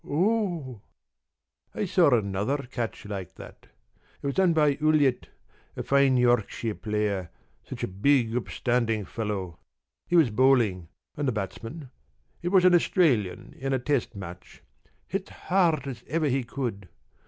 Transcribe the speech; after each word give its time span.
p> 0.03 0.07
"Oo!" 0.09 0.81
"I 1.75 1.85
saw 1.85 2.09
another 2.09 2.57
catch 2.71 3.05
like 3.05 3.35
that. 3.35 3.67
It 4.23 4.25
was 4.25 4.33
done 4.33 4.51
by 4.51 4.77
Ulyett, 4.77 5.27
a 5.77 5.83
fine 5.83 6.17
Yorkshire 6.17 6.73
player 6.73 7.29
such 7.63 7.83
a 7.83 7.87
big, 7.87 8.35
upstanding 8.35 9.05
fellow. 9.05 9.59
He 10.07 10.15
was 10.15 10.31
bowling, 10.31 10.87
and 11.15 11.27
the 11.27 11.31
batsman 11.31 11.91
it 12.41 12.47
was 12.49 12.65
an 12.65 12.73
Australian 12.73 13.53
in 13.59 13.73
a 13.73 13.77
test 13.77 14.15
match 14.15 14.63
hit 15.05 15.29
as 15.31 15.37
hard 15.49 15.85
as 15.85 16.03
ever 16.07 16.25
he 16.27 16.43
could. 16.43 16.89